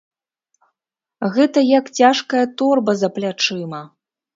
[1.37, 3.89] Гэта як цяжкая торба за плячыма!